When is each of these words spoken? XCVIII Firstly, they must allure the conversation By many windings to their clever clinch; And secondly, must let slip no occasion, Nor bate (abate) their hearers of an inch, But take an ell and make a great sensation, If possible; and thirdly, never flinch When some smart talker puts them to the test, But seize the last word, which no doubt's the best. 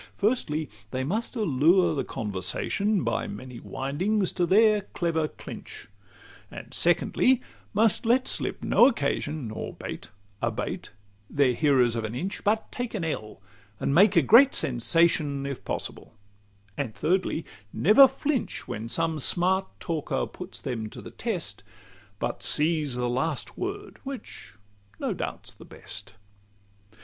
XCVIII 0.01 0.17
Firstly, 0.31 0.69
they 0.89 1.03
must 1.03 1.35
allure 1.35 1.93
the 1.93 2.03
conversation 2.03 3.03
By 3.03 3.27
many 3.27 3.59
windings 3.59 4.31
to 4.31 4.47
their 4.47 4.81
clever 4.95 5.27
clinch; 5.27 5.89
And 6.49 6.73
secondly, 6.73 7.39
must 7.71 8.03
let 8.03 8.27
slip 8.27 8.63
no 8.63 8.87
occasion, 8.87 9.47
Nor 9.49 9.73
bate 9.75 10.09
(abate) 10.41 10.89
their 11.29 11.53
hearers 11.53 11.95
of 11.95 12.03
an 12.03 12.15
inch, 12.15 12.43
But 12.43 12.71
take 12.71 12.95
an 12.95 13.03
ell 13.05 13.43
and 13.79 13.93
make 13.93 14.15
a 14.15 14.23
great 14.23 14.55
sensation, 14.55 15.45
If 15.45 15.63
possible; 15.63 16.15
and 16.75 16.95
thirdly, 16.95 17.45
never 17.71 18.07
flinch 18.07 18.67
When 18.67 18.89
some 18.89 19.19
smart 19.19 19.67
talker 19.79 20.25
puts 20.25 20.59
them 20.59 20.89
to 20.89 21.01
the 21.03 21.11
test, 21.11 21.61
But 22.17 22.41
seize 22.41 22.95
the 22.95 23.07
last 23.07 23.55
word, 23.55 23.99
which 24.03 24.55
no 24.97 25.13
doubt's 25.13 25.51
the 25.53 25.63
best. 25.63 26.15